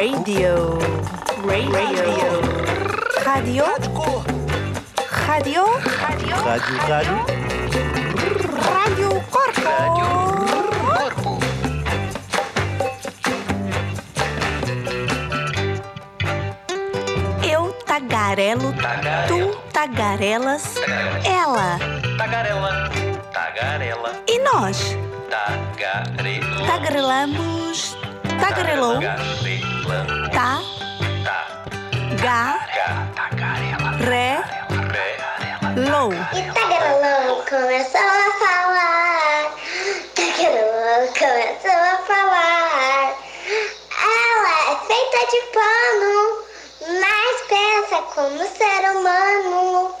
Radio. 0.00 0.80
Radio. 1.44 2.40
Radio. 3.22 3.64
Radio. 5.28 5.64
Rádio, 6.00 6.32
rádio. 6.88 7.20
Radio 8.64 9.20
Corpo. 9.28 9.76
Eu 17.42 17.72
tagarelo, 17.84 18.72
tu 19.28 19.54
tagarelas, 19.72 20.76
ela 21.24 21.78
Tagarela, 22.16 22.90
tagarela, 23.32 24.12
e 24.26 24.38
nós 24.40 24.96
tagarela. 25.28 26.66
tagarelamos, 26.66 27.96
tagarelou, 28.40 28.94
Tagarela, 28.94 29.69
tá, 30.32 30.60
ga, 32.20 32.58
ga, 32.74 33.06
tagarela, 33.14 33.90
ré, 34.04 34.42
re, 34.92 35.08
lou. 35.90 36.12
E 36.12 36.42
Tagarelão 36.52 37.42
começou 37.48 38.00
a 38.00 38.30
falar. 38.38 39.40
Tagarelão 40.14 41.06
começou 41.18 41.80
a 41.80 41.98
falar. 42.06 43.16
Ela 44.02 44.54
é 44.70 44.76
feita 44.86 45.20
de 45.30 45.40
pano, 45.54 46.16
mas 47.00 47.34
pensa 47.48 47.96
como 48.14 48.38
ser 48.38 48.82
humano. 48.96 49.94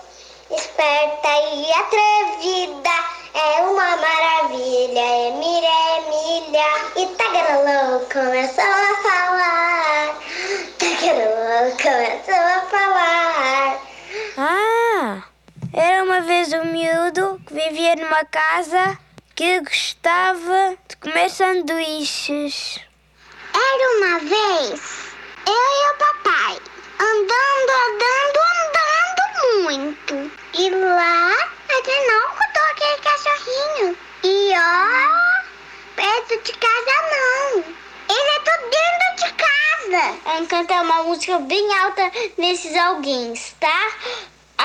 Esperta 0.50 1.28
e 1.54 1.70
atrevida, 1.72 2.96
é 3.34 3.60
uma 3.62 3.96
maravilha. 3.96 5.06
Emília, 5.28 5.78
Emília. 5.98 6.70
E 6.96 7.06
Tagarelão 7.16 8.04
começou 8.12 8.64
a 8.64 8.94
falar. 9.02 10.16
Tagarelão 10.78 11.70
começou 11.76 12.34
a 12.34 12.60
falar. 12.68 13.78
Ah, 14.36 15.22
era 15.72 16.02
uma 16.02 16.20
vez 16.22 16.52
um 16.52 16.64
miúdo 16.64 17.40
que 17.46 17.54
vivia 17.70 17.94
numa 17.94 18.24
casa 18.24 18.98
que 19.36 19.60
gostava 19.60 20.76
de 20.88 20.96
comer 20.96 21.30
sanduíches. 21.30 22.80
Era 23.54 23.96
uma 23.96 24.18
vez 24.18 25.14
eu 25.46 25.54
e 25.54 25.90
o 25.90 25.98
papai 25.98 26.58
andando, 26.98 27.70
andando, 27.86 28.40
andando 28.64 29.62
muito. 29.62 30.32
E 30.54 30.70
lá 30.70 31.30
afinal 31.78 32.28
rodou 32.30 32.70
aquele 32.72 32.98
cachorrinho. 33.02 33.96
E 34.24 34.52
ó, 34.56 35.94
perto 35.94 36.42
de 36.42 36.52
casa 36.52 36.94
não. 37.12 37.64
Ele 38.10 38.30
é 38.30 38.40
tudo 38.40 38.70
dentro 38.70 39.26
de 39.26 39.32
casa. 39.34 40.18
Vamos 40.24 40.48
cantar 40.48 40.82
uma 40.82 41.04
música 41.04 41.38
bem 41.38 41.72
alta 41.78 42.10
nesses 42.36 42.74
alguéns, 42.74 43.54
tá? 43.60 43.90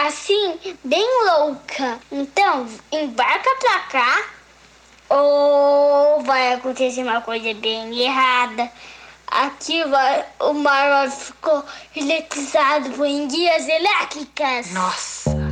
Assim, 0.03 0.59
bem 0.83 1.07
louca. 1.25 1.97
Então, 2.11 2.67
embarca 2.91 3.49
pra 3.61 3.79
cá 3.79 4.23
ou 5.07 6.21
vai 6.23 6.53
acontecer 6.53 7.01
uma 7.01 7.21
coisa 7.21 7.53
bem 7.53 7.97
errada. 7.97 8.69
Aqui 9.27 9.81
o 10.39 10.53
Marvel 10.53 11.11
ficou 11.11 11.63
eletrizado 11.95 12.89
por 12.91 13.07
guias 13.07 13.67
elétricas. 13.69 14.71
Nossa. 14.73 15.44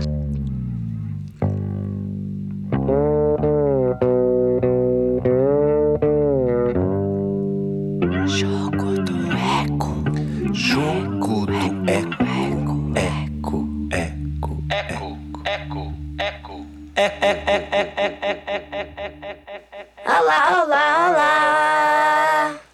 Olá, 20.06 20.40
olá, 20.64 20.84
olá. 21.08 21.32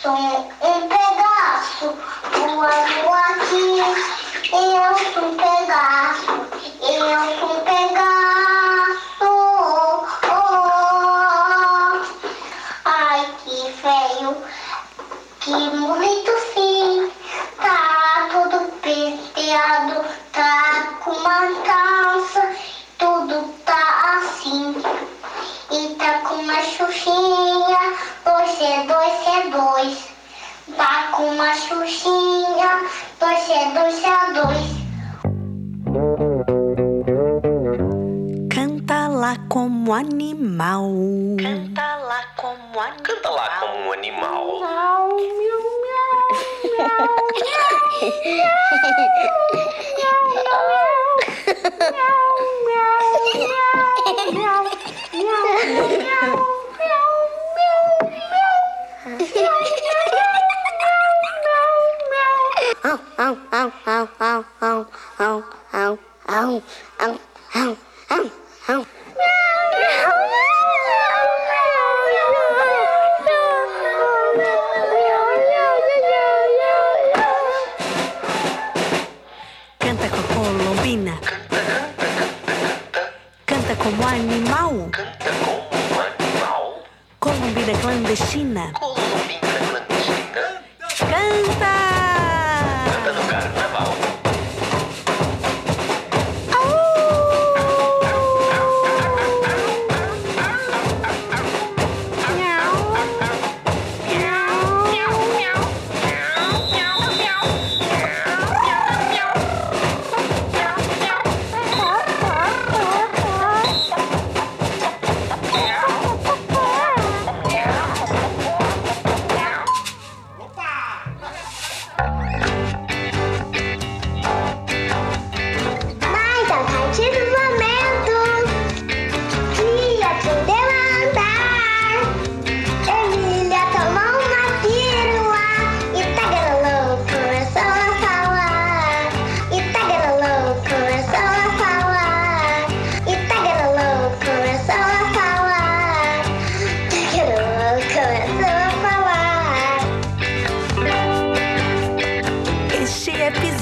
Sou 0.01 0.49
um 0.63 0.89
pedaço 0.89 1.93
voando 2.33 3.09
aqui. 3.27 3.81
Eu 4.53 4.95
sou 5.13 5.25
um 5.25 5.35
pedaço. 5.37 6.33
Eu 6.81 7.21
sou 7.39 7.51
um 7.51 7.53
pedaço. 7.61 7.74
uma 31.35 31.53
xuxinha, 31.57 32.87
torcedor 33.19 33.91
CO2. 33.91 34.39
É 35.77 36.61
é 38.41 38.55
Canta 38.55 39.09
lá 39.09 39.37
como 39.49 39.93
animal. 39.93 40.93
Canta 41.43 41.97
lá 41.97 42.23
como 42.37 42.81
animal. 42.81 43.03
Canta 43.03 43.31
lá 43.31 43.49
como 43.61 43.93
animal. 43.93 44.61
Miau, 44.61 45.09
miau, 45.17 45.29
miau, 45.85 46.23
miau, 46.63 46.95
miau, 49.85 49.99
miau, 49.99 50.23
miau, 51.91 52.21
miau. 52.67 53.34
Canta 83.75 83.91
como 83.91 84.07
animal. 84.09 84.91
Canta 84.93 85.31
como 85.45 86.01
animal. 86.01 86.85
Colombina 87.19 87.73
clandestina. 87.81 88.73
Colombina 88.73 89.59
clandestina. 89.69 90.63
Canta 91.11 91.84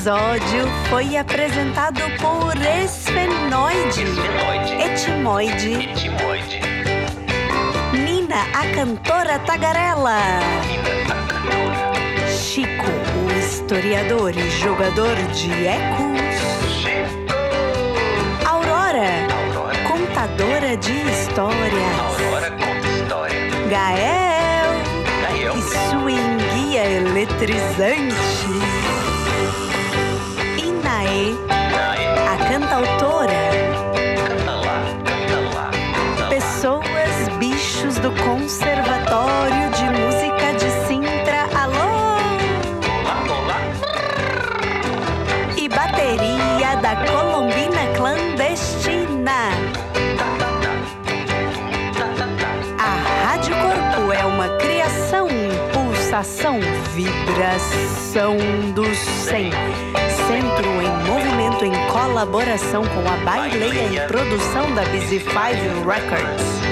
episódio 0.02 0.66
foi 0.90 1.16
apresentado 1.16 2.00
por 2.20 2.56
Esfenoide. 2.56 4.02
Etimoide, 4.82 5.74
Etimoide. 5.74 6.60
Nina, 7.92 8.42
a 8.52 8.74
cantora 8.74 9.38
tagarela, 9.38 10.18
Nina, 10.66 11.04
a 11.08 11.26
cantora. 11.28 12.28
Chico, 12.36 12.84
o 12.84 13.38
historiador 13.38 14.36
e 14.36 14.50
jogador 14.50 15.14
de 15.34 15.52
ecos, 15.68 16.72
Chico. 16.80 17.32
Aurora, 18.44 19.08
Aurora. 19.46 19.78
contadora 19.86 20.76
de 20.78 20.94
histórias, 21.12 22.00
Aurora 22.00 22.50
conta 22.50 22.88
história. 22.88 23.50
Gael 23.70 24.72
Gael. 25.22 25.56
e 25.56 25.62
swing 25.62 26.42
guia 26.54 26.84
eletrizante, 26.86 28.14
pulsação, 56.12 56.60
vibração 56.94 58.36
do 58.74 58.84
100. 58.84 59.50
Centro 59.50 60.82
em 60.82 61.08
movimento 61.08 61.64
em 61.64 61.72
colaboração 61.90 62.82
com 62.82 63.00
a 63.08 63.16
Baileia 63.24 64.04
e 64.04 64.08
produção 64.08 64.74
da 64.74 64.84
Busy 64.84 65.18
Five 65.20 65.68
Records. 65.86 66.71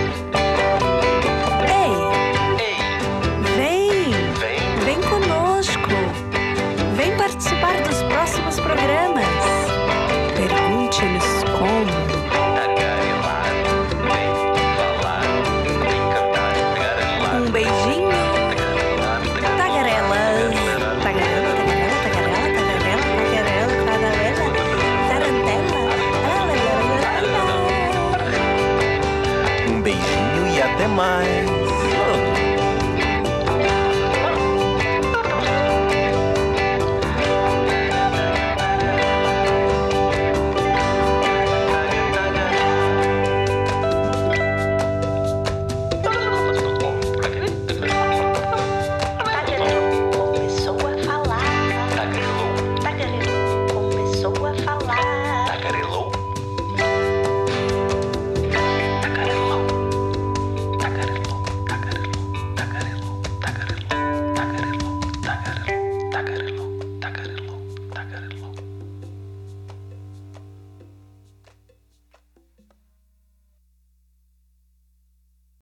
Até 30.74 30.86
mais. 30.86 31.59